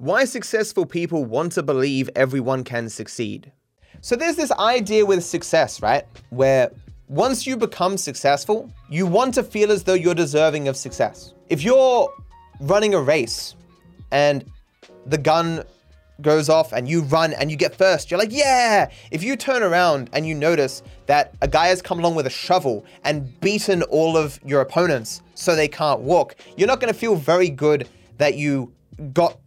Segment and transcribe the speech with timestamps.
[0.00, 3.50] Why successful people want to believe everyone can succeed.
[4.00, 6.04] So there's this idea with success, right?
[6.30, 6.70] Where
[7.08, 11.34] once you become successful, you want to feel as though you're deserving of success.
[11.48, 12.08] If you're
[12.60, 13.56] running a race
[14.12, 14.44] and
[15.06, 15.64] the gun
[16.20, 18.92] goes off and you run and you get first, you're like, yeah.
[19.10, 22.30] If you turn around and you notice that a guy has come along with a
[22.30, 26.98] shovel and beaten all of your opponents so they can't walk, you're not going to
[26.98, 28.72] feel very good that you
[29.12, 29.38] got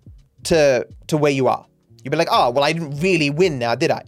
[0.44, 1.66] to to where you are.
[2.04, 4.04] You'd be like, oh, well, I didn't really win now, did I?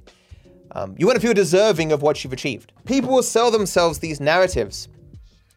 [0.71, 2.71] Um, you want to feel deserving of what you've achieved.
[2.85, 4.87] People will sell themselves these narratives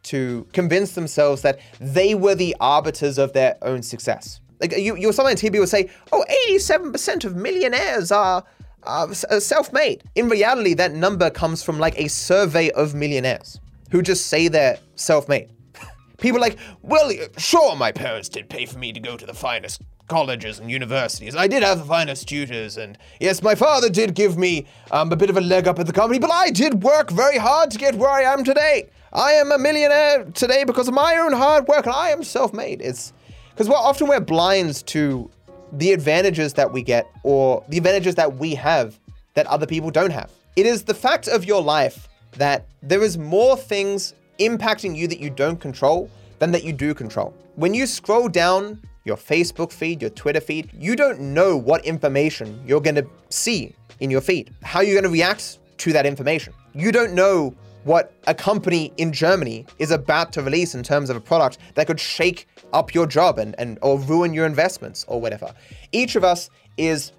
[0.05, 4.41] to convince themselves that they were the arbiters of their own success.
[4.61, 8.45] Like you, you'll sometimes hear people say, "Oh, 87% of millionaires are."
[8.85, 10.05] Uh, self-made.
[10.15, 13.59] In reality, that number comes from like a survey of millionaires
[13.91, 15.51] who just say they're self-made.
[16.19, 19.83] People like, well, sure, my parents did pay for me to go to the finest
[20.09, 21.35] colleges and universities.
[21.35, 25.17] I did have the finest tutors, and yes, my father did give me um, a
[25.17, 27.79] bit of a leg up at the company, but I did work very hard to
[27.79, 28.91] get where I am today.
[29.13, 32.81] I am a millionaire today because of my own hard work, and I am self-made.
[32.81, 33.13] It's
[33.51, 35.31] because well, often we're blind to
[35.73, 38.99] the advantages that we get or the advantages that we have
[39.35, 40.31] that other people don't have.
[40.55, 45.19] It is the fact of your life that there is more things impacting you that
[45.19, 47.35] you don't control than that you do control.
[47.55, 52.61] When you scroll down your Facebook feed, your Twitter feed, you don't know what information
[52.67, 56.53] you're going to see in your feed, how you're going to react to that information.
[56.75, 61.17] You don't know what a company in Germany is about to release in terms of
[61.17, 65.21] a product that could shake up your job and, and or ruin your investments or
[65.21, 65.55] whatever.
[65.93, 67.13] Each of us is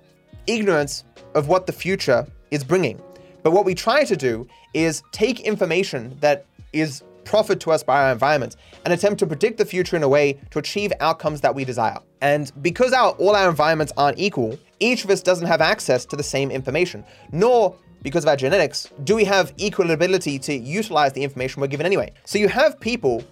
[0.46, 3.02] ignorance of what the future is bringing.
[3.44, 8.06] But what we try to do is take information that is proffered to us by
[8.06, 11.54] our environment and attempt to predict the future in a way to achieve outcomes that
[11.54, 12.00] we desire.
[12.22, 16.16] And because our, all our environments aren't equal, each of us doesn't have access to
[16.16, 21.12] the same information, nor because of our genetics, do we have equal ability to utilize
[21.14, 22.12] the information we're given anyway.
[22.26, 23.24] So you have people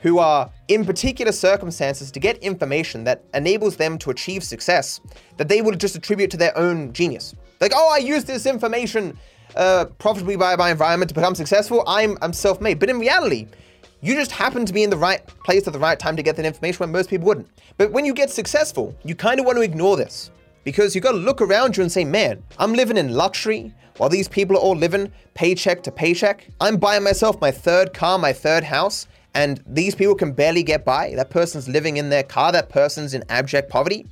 [0.00, 5.00] who are in particular circumstances to get information that enables them to achieve success
[5.36, 7.34] that they will just attribute to their own genius.
[7.60, 9.16] Like, oh, I use this information
[9.54, 12.78] uh, profitably by my environment to become successful, I'm, I'm self made.
[12.78, 13.48] But in reality,
[14.00, 16.36] you just happen to be in the right place at the right time to get
[16.36, 17.48] that information when most people wouldn't.
[17.76, 20.30] But when you get successful, you kind of want to ignore this
[20.64, 24.08] because you got to look around you and say, man, I'm living in luxury while
[24.08, 26.48] these people are all living paycheck to paycheck.
[26.60, 30.84] I'm buying myself my third car, my third house, and these people can barely get
[30.84, 31.14] by.
[31.14, 34.06] That person's living in their car, that person's in abject poverty.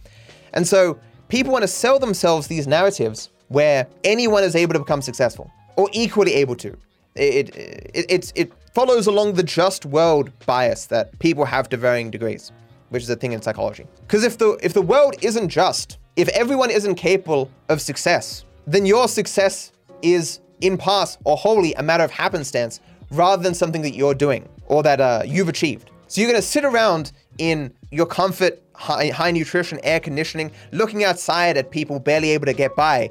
[0.52, 5.02] And so people want to sell themselves these narratives where anyone is able to become
[5.02, 6.76] successful or equally able to.
[7.14, 12.10] It, it, it, it follows along the just world bias that people have to varying
[12.10, 12.50] degrees,
[12.88, 13.86] which is a thing in psychology.
[14.00, 18.86] Because if the, if the world isn't just, if everyone isn't capable of success, then
[18.86, 19.72] your success
[20.02, 24.48] is in part or wholly a matter of happenstance rather than something that you're doing
[24.66, 25.90] or that uh, you've achieved.
[26.08, 31.04] So you're going to sit around in your comfort, high, high nutrition, air conditioning, looking
[31.04, 33.10] outside at people barely able to get by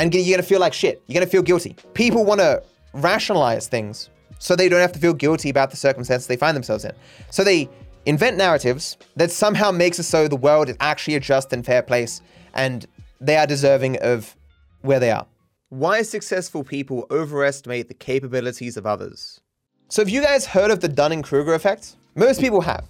[0.00, 1.02] and you're gonna feel like shit.
[1.06, 1.76] You're gonna feel guilty.
[1.94, 2.62] People wanna
[2.94, 6.84] rationalize things so they don't have to feel guilty about the circumstances they find themselves
[6.84, 6.92] in.
[7.30, 7.68] So they
[8.06, 11.82] invent narratives that somehow makes it so the world is actually a just and fair
[11.82, 12.22] place
[12.54, 12.86] and
[13.20, 14.34] they are deserving of
[14.80, 15.26] where they are.
[15.68, 19.40] Why successful people overestimate the capabilities of others.
[19.88, 21.96] So, have you guys heard of the Dunning Kruger effect?
[22.14, 22.84] Most people have.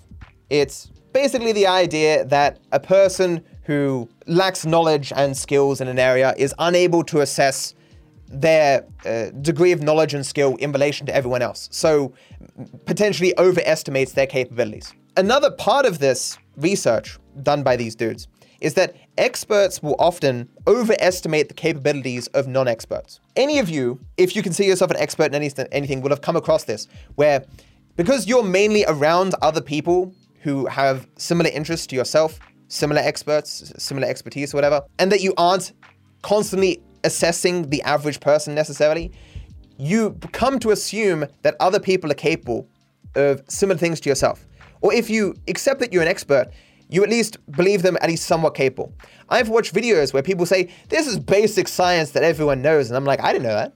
[0.50, 6.34] It's basically the idea that a person who lacks knowledge and skills in an area
[6.36, 7.74] is unable to assess
[8.26, 11.68] their uh, degree of knowledge and skill in relation to everyone else.
[11.72, 12.12] So
[12.84, 14.92] potentially overestimates their capabilities.
[15.16, 18.28] Another part of this research done by these dudes
[18.60, 23.20] is that experts will often overestimate the capabilities of non-experts.
[23.34, 26.36] Any of you, if you consider yourself an expert in anything, anything will have come
[26.36, 27.44] across this, where
[27.96, 32.38] because you're mainly around other people who have similar interests to yourself,
[32.68, 35.72] similar experts, similar expertise, or whatever, and that you aren't
[36.22, 39.12] constantly assessing the average person necessarily,
[39.78, 42.68] you come to assume that other people are capable
[43.14, 44.46] of similar things to yourself.
[44.82, 46.48] Or if you accept that you're an expert,
[46.88, 48.92] you at least believe them at least somewhat capable.
[49.28, 52.90] I've watched videos where people say, This is basic science that everyone knows.
[52.90, 53.74] And I'm like, I didn't know that.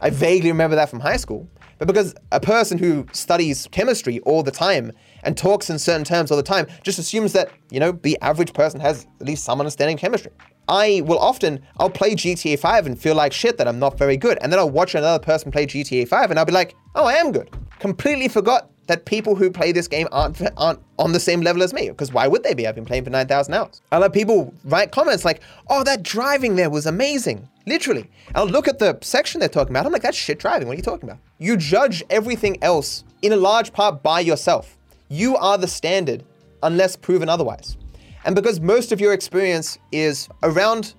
[0.00, 1.48] I vaguely remember that from high school.
[1.78, 6.30] But because a person who studies chemistry all the time and talks in certain terms
[6.30, 9.60] all the time just assumes that, you know, the average person has at least some
[9.60, 10.32] understanding of chemistry.
[10.68, 14.16] I will often, I'll play GTA 5 and feel like shit that I'm not very
[14.16, 14.38] good.
[14.40, 17.14] And then I'll watch another person play GTA 5 and I'll be like, oh, I
[17.14, 17.50] am good.
[17.80, 21.72] Completely forgot that people who play this game aren't aren't on the same level as
[21.72, 21.88] me.
[21.88, 22.66] Because why would they be?
[22.66, 23.80] I've been playing for 9,000 hours.
[23.92, 27.48] I'll have people write comments like, oh, that driving there was amazing.
[27.66, 28.10] Literally.
[28.34, 29.86] I'll look at the section they're talking about.
[29.86, 30.66] I'm like, that's shit driving.
[30.66, 31.20] What are you talking about?
[31.38, 34.76] You judge everything else in a large part by yourself.
[35.12, 36.24] You are the standard
[36.62, 37.76] unless proven otherwise.
[38.24, 40.94] And because most of your experience is around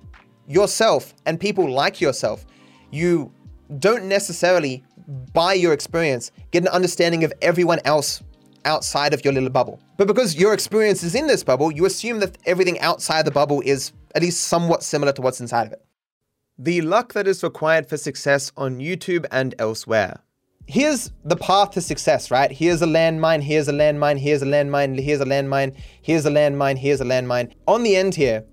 [0.49, 2.45] yourself and people like yourself,
[2.91, 3.31] you
[3.79, 4.83] don't necessarily,
[5.31, 8.21] by your experience, get an understanding of everyone else
[8.65, 9.79] outside of your little bubble.
[9.95, 13.61] But because your experience is in this bubble, you assume that everything outside the bubble
[13.61, 15.85] is at least somewhat similar to what's inside of it.
[16.59, 20.19] The luck that is required for success on YouTube and elsewhere.
[20.67, 22.51] Here's the path to success, right?
[22.51, 26.77] Here's a landmine, here's a landmine, here's a landmine, here's a landmine, here's a landmine,
[26.77, 27.51] here's a landmine.
[27.67, 28.45] On the end here,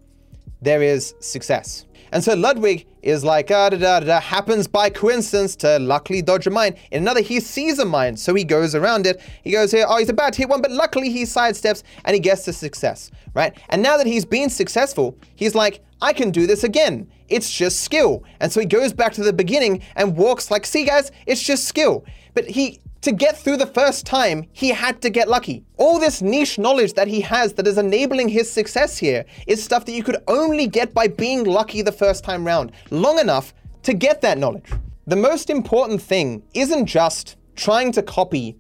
[0.60, 1.84] there is success.
[2.10, 6.46] And so Ludwig is like, ah, da, da, da, happens by coincidence to luckily dodge
[6.46, 6.75] a mine.
[6.90, 9.20] In another, he sees a mine, so he goes around it.
[9.44, 12.20] He goes here, oh, he's about to hit one, but luckily he sidesteps and he
[12.20, 13.56] gets to success, right?
[13.69, 17.08] And now that he's been successful, he's like, I can do this again.
[17.28, 18.25] It's just skill.
[18.40, 21.64] And so he goes back to the beginning and walks like, see guys, it's just
[21.64, 22.04] skill.
[22.34, 25.64] But he to get through the first time, he had to get lucky.
[25.76, 29.84] All this niche knowledge that he has that is enabling his success here is stuff
[29.84, 33.54] that you could only get by being lucky the first time round, long enough
[33.84, 34.70] to get that knowledge.
[35.06, 38.56] The most important thing isn't just trying to copy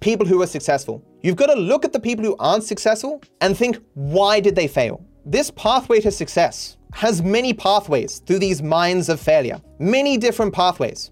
[0.00, 1.02] people who are successful.
[1.22, 4.68] You've got to look at the people who aren't successful and think, why did they
[4.68, 5.04] fail?
[5.26, 11.10] This pathway to success has many pathways through these mines of failure, many different pathways.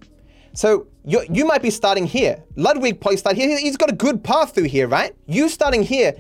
[0.55, 2.43] So you, you might be starting here.
[2.55, 3.59] Ludwig probably started here.
[3.59, 5.13] He's got a good path through here, right?
[5.27, 6.15] You starting here,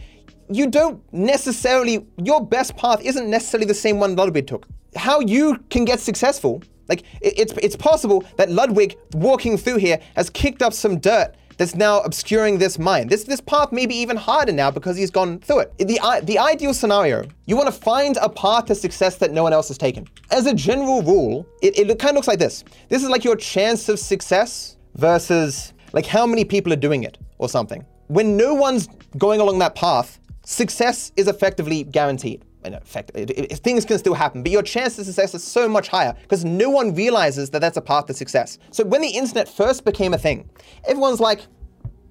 [0.51, 4.67] you don't necessarily, your best path isn't necessarily the same one Ludwig took.
[4.97, 10.29] How you can get successful, like it's, it's possible that Ludwig walking through here has
[10.29, 13.11] kicked up some dirt that's now obscuring this mind.
[13.11, 15.79] This this path may be even harder now because he's gone through it.
[15.79, 19.53] The, the ideal scenario, you want to find a path to success that no one
[19.53, 20.07] else has taken.
[20.31, 22.65] As a general rule, it, it kind of looks like this.
[22.89, 27.19] This is like your chance of success versus like how many people are doing it
[27.39, 27.85] or something.
[28.09, 28.89] When no one's
[29.19, 34.15] going along that path, success is effectively guaranteed in effect, it, it, things can still
[34.15, 37.61] happen, but your chance of success is so much higher because no one realizes that
[37.61, 38.59] that's a path to success.
[38.71, 40.49] So when the internet first became a thing,
[40.85, 41.47] everyone's like,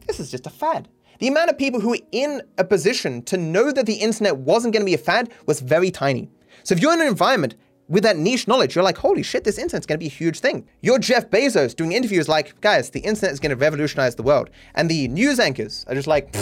[0.08, 0.88] this is just a fad.
[1.20, 4.74] The amount of people who were in a position to know that the internet wasn't
[4.74, 6.30] going to be a fad was very tiny.
[6.64, 7.56] So if you're in an environment
[7.88, 10.66] with that niche knowledge, you're like, holy shit, this internet's gonna be a huge thing.
[10.82, 14.50] You're Jeff Bezos doing interviews like, guys, the internet is gonna revolutionize the world.
[14.76, 16.34] And the news anchors are just like,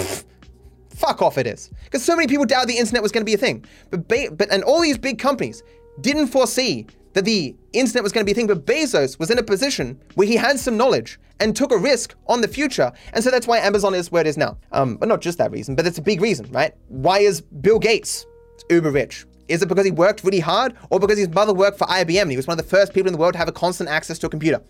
[1.00, 1.72] Fuck off, it is.
[1.86, 3.64] Because so many people doubted the internet was going to be a thing.
[3.90, 5.64] But, Be- but and all these big companies
[6.02, 8.48] didn't foresee that the internet was going to be a thing.
[8.48, 12.16] But Bezos was in a position where he had some knowledge and took a risk
[12.28, 12.92] on the future.
[13.14, 14.58] And so that's why Amazon is where it is now.
[14.74, 16.74] Um, but not just that reason, but it's a big reason, right?
[16.90, 18.26] Why is Bill Gates
[18.70, 19.26] uber rich?
[19.48, 22.32] Is it because he worked really hard or because his mother worked for IBM and
[22.32, 24.20] he was one of the first people in the world to have a constant access
[24.20, 24.62] to a computer?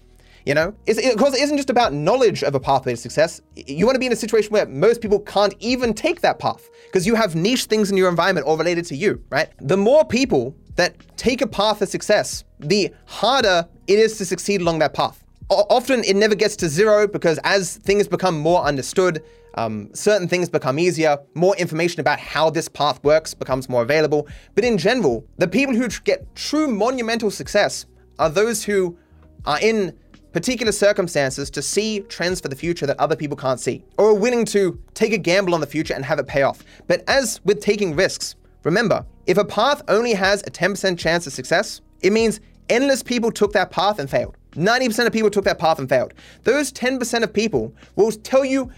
[0.45, 3.41] You know, it's, because it isn't just about knowledge of a pathway to success.
[3.55, 6.69] You want to be in a situation where most people can't even take that path
[6.85, 9.49] because you have niche things in your environment all related to you, right?
[9.59, 14.61] The more people that take a path to success, the harder it is to succeed
[14.61, 15.23] along that path.
[15.49, 19.23] O- often it never gets to zero because as things become more understood,
[19.55, 24.27] um, certain things become easier, more information about how this path works becomes more available.
[24.55, 27.85] But in general, the people who get true monumental success
[28.19, 28.97] are those who
[29.45, 29.97] are in
[30.31, 34.13] particular circumstances to see trends for the future that other people can't see, or are
[34.13, 36.63] willing to take a gamble on the future and have it pay off.
[36.87, 41.33] But as with taking risks, remember, if a path only has a 10% chance of
[41.33, 44.37] success, it means endless people took that path and failed.
[44.53, 46.13] 90% of people took that path and failed.
[46.43, 48.71] Those 10% of people will tell you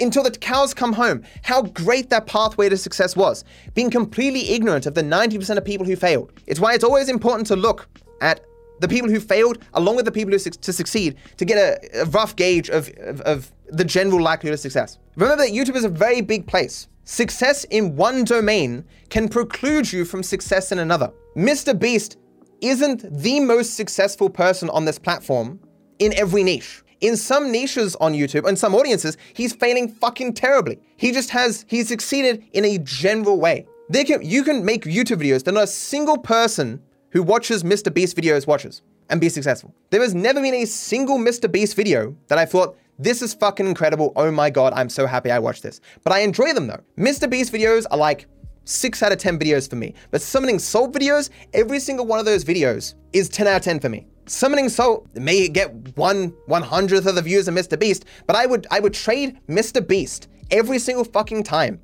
[0.00, 3.44] until the cows come home how great that pathway to success was,
[3.74, 6.32] being completely ignorant of the 90% of people who failed.
[6.46, 7.88] It's why it's always important to look
[8.20, 8.44] at
[8.82, 12.02] the people who failed, along with the people who su- to succeed, to get a,
[12.02, 14.98] a rough gauge of, of, of the general likelihood of success.
[15.16, 16.88] Remember that YouTube is a very big place.
[17.04, 21.10] Success in one domain can preclude you from success in another.
[21.36, 21.78] Mr.
[21.78, 22.18] Beast
[22.60, 25.58] isn't the most successful person on this platform
[25.98, 26.82] in every niche.
[27.00, 30.78] In some niches on YouTube, in some audiences, he's failing fucking terribly.
[30.96, 33.66] He just has, he's succeeded in a general way.
[33.90, 36.80] They Can, you can make YouTube videos that not a single person
[37.12, 37.92] who watches Mr.
[37.92, 39.74] Beast videos watches and be successful.
[39.90, 41.50] There has never been a single Mr.
[41.50, 44.12] Beast video that I thought, this is fucking incredible.
[44.16, 45.80] Oh my god, I'm so happy I watched this.
[46.04, 46.80] But I enjoy them though.
[46.98, 47.28] Mr.
[47.28, 48.26] Beast videos are like
[48.64, 49.94] 6 out of 10 videos for me.
[50.10, 53.80] But summoning salt videos, every single one of those videos is 10 out of 10
[53.80, 54.06] for me.
[54.26, 57.78] Summoning Salt may get one one hundredth of the views of Mr.
[57.78, 59.86] Beast, but I would I would trade Mr.
[59.86, 61.80] Beast every single fucking time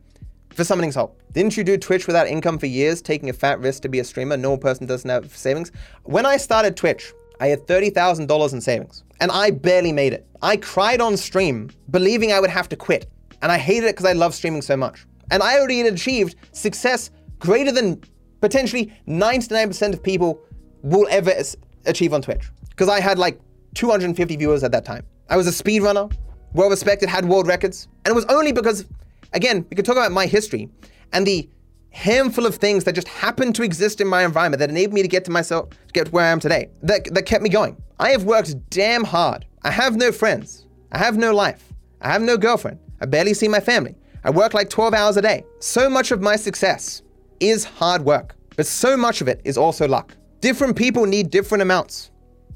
[0.58, 1.16] for Summoning Salt.
[1.30, 4.04] Didn't you do Twitch without income for years, taking a fat risk to be a
[4.04, 4.36] streamer?
[4.36, 5.70] No person doesn't have savings.
[6.02, 10.26] When I started Twitch, I had $30,000 in savings, and I barely made it.
[10.42, 13.08] I cried on stream, believing I would have to quit,
[13.40, 15.06] and I hated it because I love streaming so much.
[15.30, 18.02] And I already had achieved success greater than
[18.40, 20.40] potentially 99% of people
[20.82, 21.34] will ever
[21.86, 22.50] achieve on Twitch.
[22.70, 23.40] Because I had like
[23.74, 25.06] 250 viewers at that time.
[25.30, 26.12] I was a speedrunner,
[26.52, 27.86] well respected, had world records.
[28.04, 28.86] And it was only because,
[29.32, 30.68] again, we could talk about my history
[31.12, 31.48] and the
[31.90, 35.08] handful of things that just happened to exist in my environment that enabled me to
[35.08, 37.76] get to myself, to get to where I am today, that, that kept me going.
[37.98, 39.46] I have worked damn hard.
[39.62, 40.66] I have no friends.
[40.92, 41.72] I have no life.
[42.00, 42.78] I have no girlfriend.
[43.00, 43.94] I barely see my family.
[44.24, 45.44] I work like 12 hours a day.
[45.60, 47.02] So much of my success
[47.40, 50.16] is hard work, but so much of it is also luck.
[50.40, 52.10] Different people need different amounts,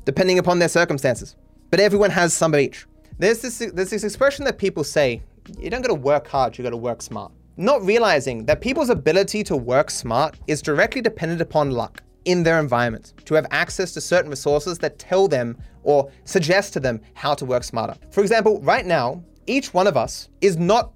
[0.05, 1.37] depending upon their circumstances,
[1.71, 2.87] but everyone has some of each.
[3.19, 5.23] There's this, there's this expression that people say
[5.59, 7.33] you don't gotta work hard, you gotta work smart.
[7.57, 12.61] Not realizing that people's ability to work smart is directly dependent upon luck in their
[12.61, 17.35] environment, to have access to certain resources that tell them or suggest to them how
[17.35, 17.95] to work smarter.
[18.11, 20.93] For example, right now, each one of us is not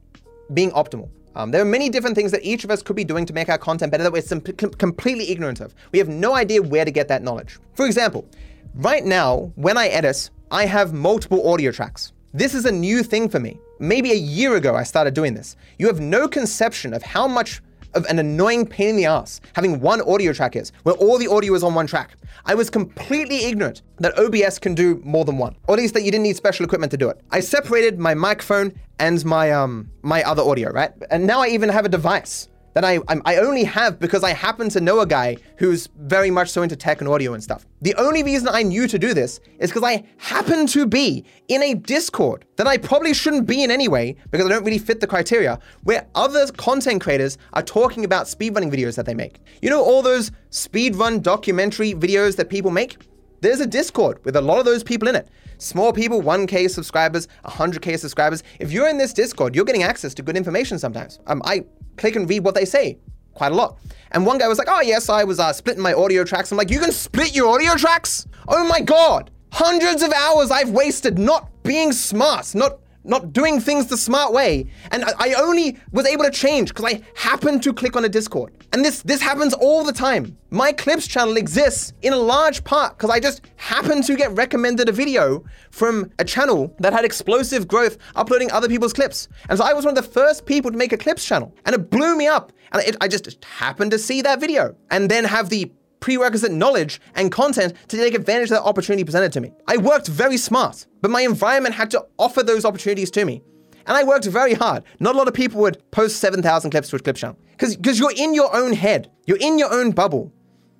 [0.54, 1.08] being optimal.
[1.34, 3.48] Um, there are many different things that each of us could be doing to make
[3.48, 5.74] our content better that we're sim- completely ignorant of.
[5.92, 7.58] We have no idea where to get that knowledge.
[7.74, 8.26] For example,
[8.74, 12.12] right now, when I edit, I have multiple audio tracks.
[12.32, 13.58] This is a new thing for me.
[13.78, 15.56] Maybe a year ago, I started doing this.
[15.78, 17.60] You have no conception of how much
[17.94, 21.26] of an annoying pain in the ass having one audio track is, where all the
[21.28, 22.16] audio is on one track.
[22.44, 26.02] I was completely ignorant that OBS can do more than one, or at least that
[26.02, 27.20] you didn't need special equipment to do it.
[27.30, 30.92] I separated my microphone and my um my other audio, right?
[31.10, 34.68] And now I even have a device that I, I only have because I happen
[34.68, 37.66] to know a guy who's very much so into tech and audio and stuff.
[37.80, 41.62] The only reason I knew to do this is because I happen to be in
[41.62, 45.06] a Discord that I probably shouldn't be in anyway because I don't really fit the
[45.06, 49.40] criteria, where other content creators are talking about speedrunning videos that they make.
[49.62, 52.98] You know, all those speedrun documentary videos that people make?
[53.40, 55.28] There's a Discord with a lot of those people in it.
[55.58, 58.42] Small people, 1K subscribers, 100K subscribers.
[58.60, 61.20] If you're in this Discord, you're getting access to good information sometimes.
[61.26, 61.64] Um, I
[61.96, 62.98] click and read what they say
[63.36, 63.78] quite a lot.
[64.12, 66.50] And one guy was like, oh, yes, I was uh, splitting my audio tracks.
[66.50, 68.26] I'm like, you can split your audio tracks?
[68.48, 69.30] Oh my God.
[69.52, 74.66] Hundreds of hours I've wasted not being smart, not not doing things the smart way.
[74.90, 78.52] And I, only was able to change because I happened to click on a Discord.
[78.76, 80.36] And this this happens all the time.
[80.50, 84.90] My clips channel exists in a large part because I just happened to get recommended
[84.90, 89.28] a video from a channel that had explosive growth uploading other people's clips.
[89.48, 91.54] And so I was one of the first people to make a clips channel.
[91.64, 92.52] And it blew me up.
[92.72, 97.00] And it, I just happened to see that video and then have the prerequisite knowledge
[97.14, 99.52] and content to take advantage of that opportunity presented to me.
[99.66, 103.42] I worked very smart, but my environment had to offer those opportunities to me.
[103.86, 104.82] And I worked very hard.
[105.00, 107.38] Not a lot of people would post 7,000 clips to a clip channel.
[107.52, 110.32] Because you're in your own head, you're in your own bubble.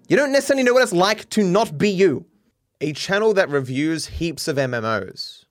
[0.09, 2.27] You don't necessarily know what it's like to not be you.
[2.81, 5.45] A channel that reviews heaps of MMOs.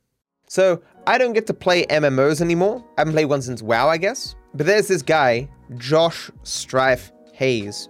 [0.48, 2.84] So I don't get to play MMOs anymore.
[2.98, 4.36] I haven't played one since WoW, I guess.
[4.54, 7.90] But there's this guy, Josh Strife Hayes,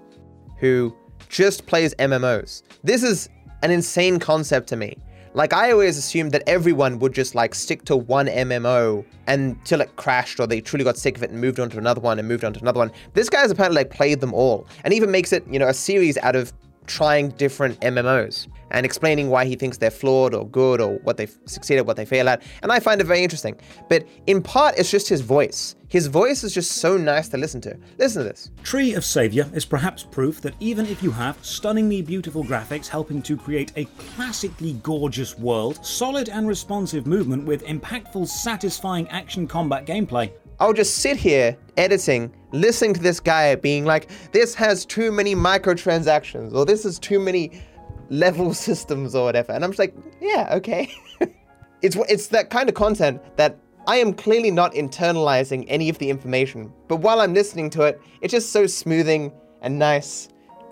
[0.57, 0.95] who
[1.27, 2.63] just plays MMOs.
[2.84, 3.29] This is
[3.62, 4.98] an insane concept to me.
[5.35, 9.93] Like I always assumed that everyone would just like stick to one MMO until it
[9.97, 12.25] crashed or they truly got sick of it and moved on to another one and
[12.25, 12.89] moved on to another one.
[13.15, 15.73] This guy has apparently like played them all and even makes it, you know, a
[15.73, 16.53] series out of
[16.87, 21.37] trying different MMOs and explaining why he thinks they're flawed or good or what they've
[21.45, 22.41] succeeded, what they fail at.
[22.63, 23.59] And I find it very interesting.
[23.89, 25.75] But in part, it's just his voice.
[25.87, 27.77] His voice is just so nice to listen to.
[27.97, 28.51] Listen to this.
[28.63, 33.21] Tree of Savior is perhaps proof that even if you have stunningly beautiful graphics helping
[33.21, 39.85] to create a classically gorgeous world, solid and responsive movement with impactful, satisfying action combat
[39.85, 45.12] gameplay, I'll just sit here editing, listening to this guy being like, this has too
[45.12, 47.62] many microtransactions, or this is too many
[48.09, 49.51] level systems or whatever.
[49.51, 50.91] And I'm just like, yeah, okay.
[51.81, 53.57] it's it's that kind of content that
[53.88, 58.01] I am clearly not internalizing any of the information, but while I'm listening to it,
[58.21, 59.31] it's just so smoothing
[59.62, 60.29] and nice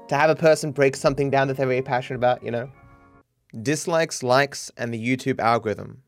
[0.08, 2.70] to have a person break something down that they're very passionate about, you know?
[3.62, 6.03] Dislikes, likes, and the YouTube algorithm.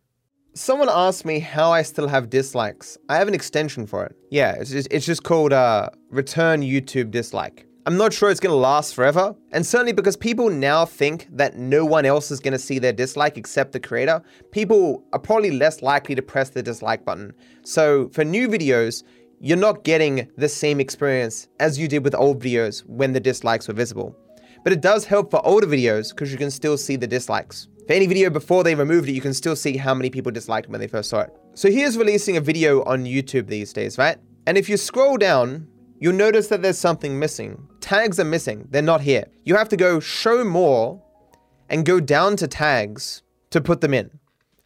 [0.58, 2.98] Someone asked me how I still have dislikes.
[3.10, 4.16] I have an extension for it.
[4.32, 7.68] Yeah, it's just, it's just called uh, Return YouTube Dislike.
[7.86, 11.84] I'm not sure it's to last forever, and certainly because people now think that no
[11.84, 16.16] one else is to see their dislike except the creator, people are probably less likely
[16.16, 17.34] to press the dislike button.
[17.64, 19.04] So for new videos,
[19.42, 23.68] you're not getting the same experience as you did with old videos when the dislikes
[23.68, 24.16] were visible.
[24.64, 27.68] But it does help for older videos because you can still see the dislikes.
[27.88, 30.70] For any video before they removed it, you can still see how many people disliked
[30.70, 31.30] when they first saw it.
[31.54, 34.18] So here's releasing a video on YouTube these days, right?
[34.48, 35.68] And if you scroll down,
[36.00, 37.68] you'll notice that there's something missing.
[37.82, 39.26] Tags are missing, they're not here.
[39.44, 41.00] You have to go show more
[41.70, 44.10] and go down to tags to put them in.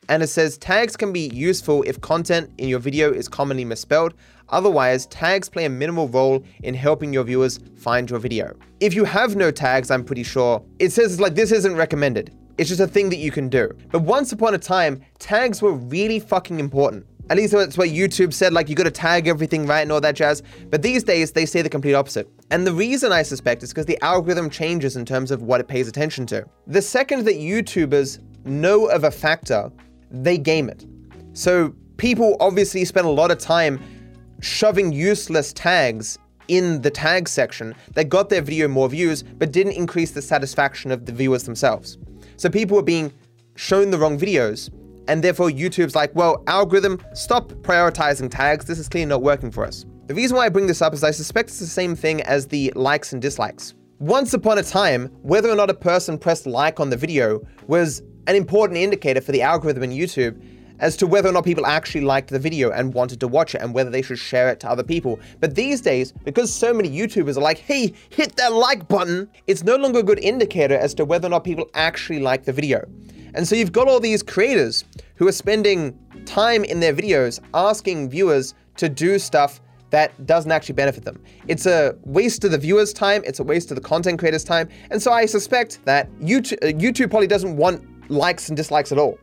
[0.08, 4.14] And it says tags can be useful if content in your video is commonly misspelled.
[4.48, 8.56] Otherwise, tags play a minimal role in helping your viewers find your video.
[8.80, 12.34] If you have no tags, I'm pretty sure, it says like this isn't recommended.
[12.60, 13.72] It's just a thing that you can do.
[13.90, 17.06] But once upon a time, tags were really fucking important.
[17.30, 20.16] At least that's what YouTube said, like you gotta tag everything right and all that
[20.16, 20.44] jazz.
[20.70, 22.28] But these days, they say the complete opposite.
[22.52, 25.70] And the reason I suspect is because the algorithm changes in terms of what it
[25.70, 26.46] pays attention to.
[26.68, 29.72] The second that YouTubers know of a factor,
[30.12, 30.86] they game it.
[31.32, 33.80] So people obviously spend a lot of time
[34.42, 39.74] shoving useless tags in the tag section that got their video more views but didn't
[39.74, 41.98] increase the satisfaction of the viewers themselves.
[42.40, 43.12] So people were being
[43.56, 44.70] shown the wrong videos
[45.10, 48.64] and therefore YouTube's like, well, algorithm, stop prioritizing tags.
[48.64, 49.86] This is clearly not working for us.
[50.08, 52.48] The reason why I bring this up is I suspect it's the same thing as
[52.48, 53.74] the likes and dislikes.
[54.00, 58.02] Once upon a time, whether or not a person pressed like on the video was
[58.28, 60.42] an important indicator for the algorithm in YouTube
[60.80, 63.62] as to whether or not people actually liked the video and wanted to watch it
[63.62, 65.20] and whether they should share it to other people.
[65.40, 69.64] But these days, because so many YouTubers are like, hey, hit that like button, it's
[69.64, 72.88] no longer a good indicator as to whether or not people actually like the video.
[73.34, 78.10] And so you've got all these creators who are spending time in their videos asking
[78.10, 81.22] viewers to do stuff that doesn't actually benefit them.
[81.48, 84.70] It's a waste of the viewer's time, it's a waste of the content creator's time,
[84.92, 88.98] and so I suspect that YouTube, uh, YouTube probably doesn't want likes and dislikes at
[88.98, 89.18] all.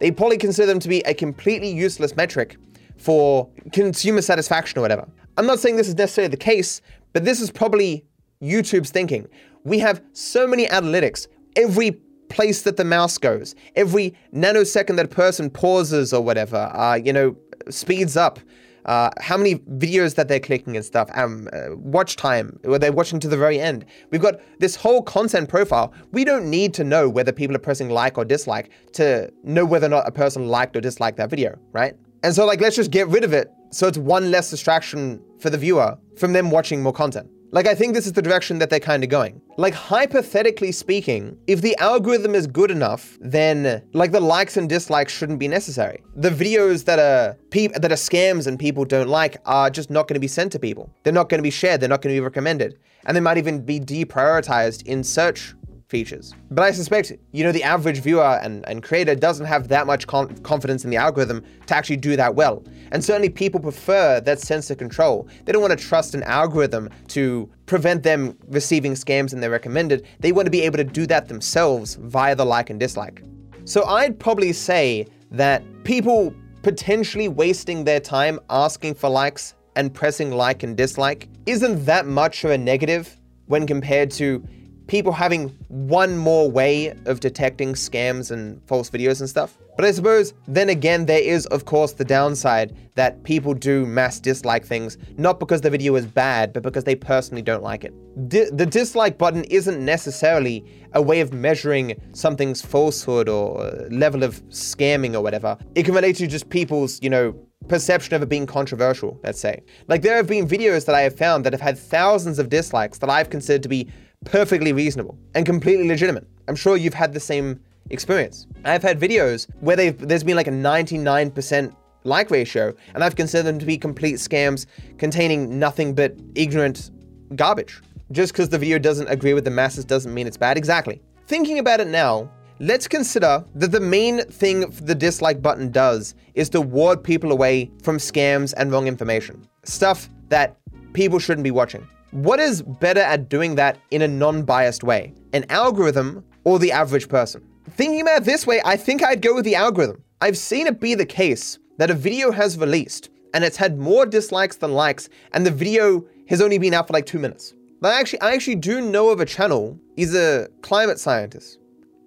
[0.00, 2.56] They probably consider them to be a completely useless metric
[2.98, 5.08] for consumer satisfaction or whatever.
[5.36, 6.80] I'm not saying this is necessarily the case,
[7.12, 8.04] but this is probably
[8.42, 9.26] YouTube's thinking.
[9.64, 11.26] We have so many analytics.
[11.56, 11.92] Every
[12.28, 17.12] place that the mouse goes, every nanosecond that a person pauses or whatever, uh, you
[17.12, 17.36] know,
[17.70, 18.38] speeds up.
[18.86, 22.90] Uh, how many videos that they're clicking and stuff, um, uh, watch time, were they
[22.90, 23.84] watching to the very end?
[24.10, 25.92] We've got this whole content profile.
[26.12, 29.86] We don't need to know whether people are pressing like or dislike to know whether
[29.86, 31.94] or not a person liked or disliked that video, right?
[32.22, 35.50] And so, like, let's just get rid of it so it's one less distraction for
[35.50, 37.28] the viewer from them watching more content.
[37.52, 39.40] Like, I think this is the direction that they're kind of going.
[39.56, 45.12] Like, hypothetically speaking, if the algorithm is good enough, then like the likes and dislikes
[45.12, 46.02] shouldn't be necessary.
[46.16, 50.08] The videos that are pe- that are scams and people don't like are just not
[50.08, 50.90] going to be sent to people.
[51.02, 51.80] They're not going to be shared.
[51.80, 55.54] They're not going to be recommended, and they might even be deprioritized in search
[55.88, 56.34] features.
[56.50, 60.06] But I suspect, you know, the average viewer and, and creator doesn't have that much
[60.06, 62.64] con- confidence in the algorithm to actually do that well.
[62.92, 65.28] And certainly people prefer that sense of control.
[65.44, 70.06] They don't want to trust an algorithm to prevent them receiving scams in their recommended.
[70.20, 73.22] They want to be able to do that themselves via the like and dislike.
[73.64, 80.32] So I'd probably say that people potentially wasting their time asking for likes and pressing
[80.32, 84.44] like and dislike isn't that much of a negative when compared to
[84.86, 89.58] people having one more way of detecting scams and false videos and stuff.
[89.76, 94.18] But I suppose then again, there is, of course, the downside that people do mass
[94.18, 97.92] dislike things, not because the video is bad, but because they personally don't like it.
[98.30, 105.14] The dislike button isn't necessarily a way of measuring something's falsehood or level of scamming
[105.14, 105.58] or whatever.
[105.74, 107.34] It can relate to just people's, you know,
[107.68, 109.62] perception of it being controversial, let's say.
[109.88, 112.98] Like, there have been videos that I have found that have had thousands of dislikes
[112.98, 113.88] that I've considered to be
[114.24, 116.26] perfectly reasonable and completely legitimate.
[116.48, 118.46] I'm sure you've had the same experience.
[118.64, 121.74] I've had videos where there's been like a 99%
[122.04, 124.66] like ratio, and I've considered them to be complete scams
[124.98, 126.90] containing nothing but ignorant
[127.34, 127.80] garbage.
[128.12, 130.56] Just because the video doesn't agree with the masses doesn't mean it's bad.
[130.56, 131.02] Exactly.
[131.26, 136.48] Thinking about it now, let's consider that the main thing the dislike button does is
[136.50, 139.44] to ward people away from scams and wrong information.
[139.64, 140.56] Stuff that
[140.92, 141.86] people shouldn't be watching.
[142.10, 145.12] What is better at doing that in a non biased way?
[145.32, 147.42] An algorithm or the average person?
[147.70, 150.02] Thinking about it this way, I think I'd go with the algorithm.
[150.20, 154.06] I've seen it be the case that a video has released and it's had more
[154.06, 157.52] dislikes than likes, and the video has only been out for like two minutes.
[157.82, 159.78] But actually, I actually do know of a channel.
[159.94, 161.58] He's a climate scientist,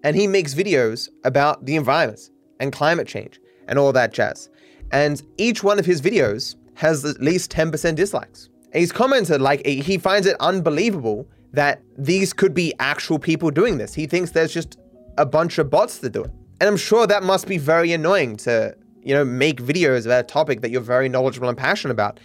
[0.04, 4.50] and he makes videos about the environment and climate change and all that jazz.
[4.92, 8.50] And each one of his videos has at least 10% dislikes.
[8.74, 13.94] He's commented like he finds it unbelievable that these could be actual people doing this.
[13.94, 14.78] He thinks there's just
[15.18, 16.32] a bunch of bots that do it.
[16.62, 20.28] And I'm sure that must be very annoying to, you know, make videos about a
[20.28, 22.20] topic that you're very knowledgeable and passionate about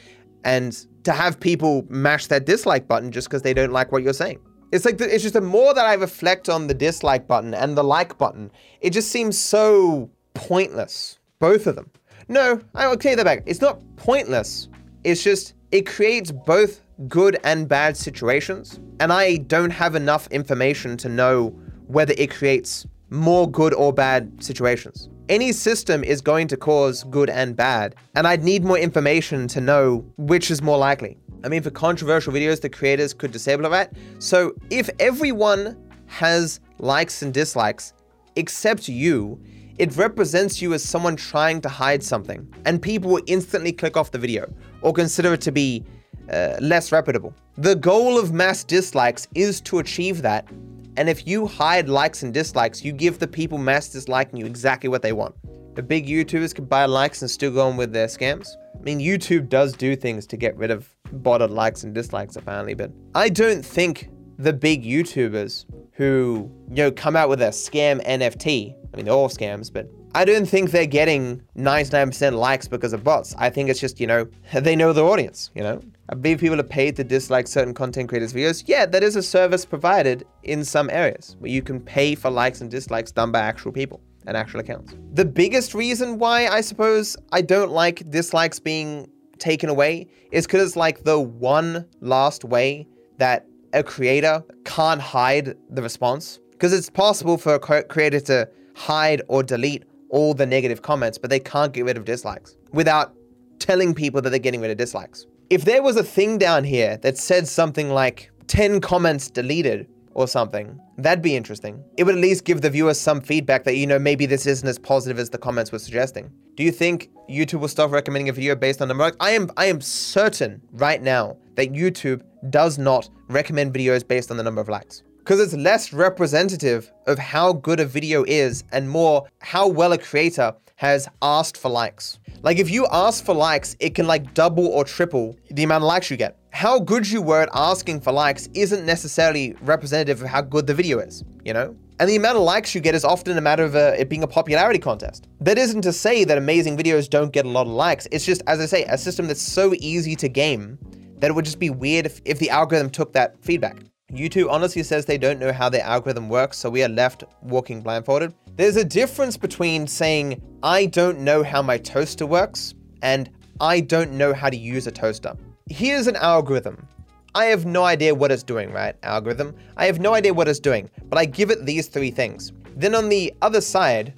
[0.45, 4.13] and to have people mash that dislike button just because they don't like what you're
[4.13, 4.39] saying.
[4.73, 7.77] It's like the, it's just the more that I reflect on the dislike button and
[7.77, 11.19] the like button, it just seems so pointless.
[11.39, 11.91] Both of them.
[12.29, 13.43] No, I will clear that back.
[13.47, 14.69] It's not pointless.
[15.05, 20.97] It's just it creates both good and bad situations, and I don't have enough information
[20.99, 21.49] to know
[21.89, 25.09] whether it creates more good or bad situations.
[25.29, 29.61] Any system is going to cause good and bad, and I'd need more information to
[29.61, 31.19] know which is more likely.
[31.43, 33.95] I mean, for controversial videos, the creators could disable that.
[34.21, 37.95] So if everyone has likes and dislikes
[38.37, 39.41] except you,
[39.79, 44.11] it represents you as someone trying to hide something, and people will instantly click off
[44.11, 45.85] the video or consider it to be
[46.33, 47.35] uh, less reputable.
[47.57, 50.49] The goal of mass dislikes is to achieve that,
[50.97, 54.89] and if you hide likes and dislikes, you give the people mass disliking you exactly
[54.89, 55.35] what they want.
[55.75, 58.49] The big YouTubers can buy likes and still go on with their scams.
[58.79, 62.75] I mean, YouTube does do things to get rid of botted likes and dislikes, apparently,
[62.75, 64.09] but I don't think
[64.39, 69.15] the big YouTubers who, you know, come out with a scam NFT, I mean, they're
[69.15, 73.35] all scams, but I don't think they're getting 99% likes because of bots.
[73.37, 75.83] I think it's just, you know, they know the audience, you know?
[76.09, 78.63] I believe people are paid to dislike certain content creators' videos.
[78.67, 82.61] Yeah, that is a service provided in some areas where you can pay for likes
[82.61, 84.95] and dislikes done by actual people and actual accounts.
[85.15, 90.63] The biggest reason why I suppose I don't like dislikes being taken away is because
[90.69, 92.87] it's like the one last way
[93.19, 96.39] that a creator can't hide the response.
[96.53, 101.31] Because it's possible for a creator to hide or delete all the negative comments, but
[101.31, 103.15] they can't get rid of dislikes without
[103.59, 105.27] telling people that they're getting rid of dislikes.
[105.51, 110.29] If there was a thing down here that said something like 10 comments deleted or
[110.29, 111.83] something, that'd be interesting.
[111.97, 114.69] It would at least give the viewers some feedback that, you know, maybe this isn't
[114.69, 116.31] as positive as the comments were suggesting.
[116.57, 119.17] Do you think YouTube will stop recommending a video based on the number?
[119.21, 124.37] I am I am certain right now that YouTube does not recommend videos based on
[124.37, 128.87] the number of likes because it's less representative of how good a video is and
[128.87, 132.19] more how well a creator has asked for likes.
[132.43, 135.89] Like if you ask for likes, it can like double or triple the amount of
[135.89, 136.37] likes you get.
[136.51, 140.75] How good you were at asking for likes isn't necessarily representative of how good the
[140.75, 141.75] video is, you know?
[142.01, 144.25] And the amount of likes you get is often a matter of uh, it being
[144.25, 145.27] a popularity contest.
[145.41, 148.07] That isn't to say that amazing videos don't get a lot of likes.
[148.13, 150.77] It's just, as I say, a system that's so easy to game
[151.21, 153.77] that it would just be weird if, if the algorithm took that feedback.
[154.13, 157.81] YouTube honestly says they don't know how their algorithm works, so we are left walking
[157.81, 158.35] blindfolded.
[158.57, 164.13] There's a difference between saying, I don't know how my toaster works, and I don't
[164.13, 165.35] know how to use a toaster.
[165.71, 166.87] Here's an algorithm.
[167.35, 168.95] I have no idea what it's doing, right?
[169.03, 169.57] Algorithm.
[169.77, 172.53] I have no idea what it's doing, but I give it these three things.
[172.77, 174.15] Then on the other side,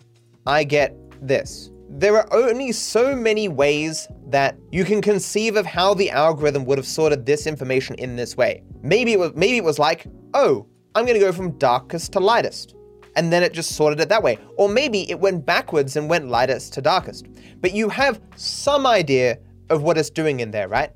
[0.46, 0.94] I get
[1.26, 1.70] this.
[1.98, 6.76] There are only so many ways that you can conceive of how the algorithm would
[6.76, 8.62] have sorted this information in this way.
[8.82, 12.20] Maybe it was maybe it was like, "Oh, I'm going to go from darkest to
[12.20, 12.74] lightest."
[13.16, 14.36] And then it just sorted it that way.
[14.58, 17.28] Or maybe it went backwards and went lightest to darkest.
[17.62, 19.38] But you have some idea
[19.70, 20.92] of what it's doing in there, right?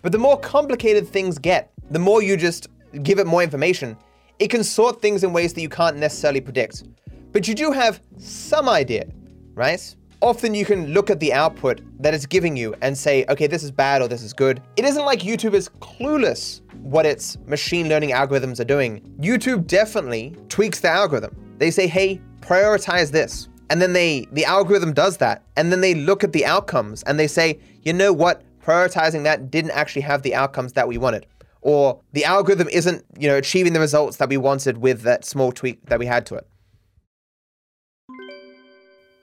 [0.00, 2.68] But the more complicated things get, the more you just
[3.02, 3.98] give it more information,
[4.38, 6.84] it can sort things in ways that you can't necessarily predict.
[7.32, 9.04] But you do have some idea,
[9.52, 9.94] right?
[10.20, 13.62] Often you can look at the output that it's giving you and say, okay, this
[13.62, 14.60] is bad or this is good.
[14.76, 19.00] It isn't like YouTube is clueless what its machine learning algorithms are doing.
[19.20, 21.36] YouTube definitely tweaks the algorithm.
[21.58, 23.48] They say, hey, prioritize this.
[23.70, 25.42] And then they the algorithm does that.
[25.56, 28.42] And then they look at the outcomes and they say, you know what?
[28.62, 31.26] Prioritizing that didn't actually have the outcomes that we wanted.
[31.60, 35.52] Or the algorithm isn't, you know, achieving the results that we wanted with that small
[35.52, 36.46] tweak that we had to it.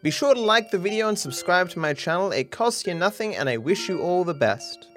[0.05, 3.35] Be sure to like the video and subscribe to my channel, it costs you nothing
[3.35, 4.94] and I wish you all the best.